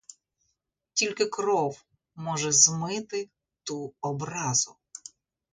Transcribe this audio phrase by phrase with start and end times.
[0.93, 3.29] Тільки кров може змити
[3.63, 4.75] ту образу.